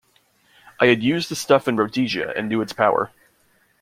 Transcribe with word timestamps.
I 0.79 0.87
had 0.87 1.03
used 1.03 1.29
the 1.29 1.35
stuff 1.35 1.67
in 1.67 1.77
Rhodesia 1.77 2.33
and 2.35 2.49
knew 2.49 2.61
its 2.63 2.73
power. 2.73 3.11